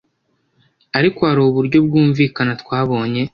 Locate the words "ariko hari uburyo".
0.97-1.77